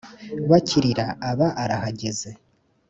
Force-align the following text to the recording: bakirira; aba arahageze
bakirira; 0.49 1.05
aba 1.29 1.47
arahageze 1.63 2.29